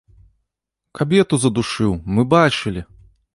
[0.99, 2.81] Кабету задушыў, мы бачылі!